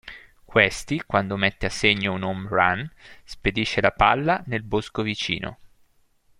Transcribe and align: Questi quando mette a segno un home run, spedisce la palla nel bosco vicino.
Questi 0.43 1.03
quando 1.05 1.37
mette 1.37 1.67
a 1.67 1.69
segno 1.69 2.13
un 2.13 2.23
home 2.23 2.47
run, 2.49 2.91
spedisce 3.23 3.81
la 3.81 3.91
palla 3.91 4.41
nel 4.47 4.63
bosco 4.63 5.03
vicino. 5.03 5.59